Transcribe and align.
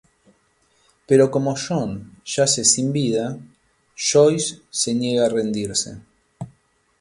Pero 1.07 1.29
como 1.29 1.53
John 1.55 2.13
yace 2.25 2.65
sin 2.65 2.91
vida, 2.91 3.37
Joyce 3.95 4.63
se 4.71 4.95
niega 4.95 5.27
a 5.27 5.29
rendirse. 5.29 5.99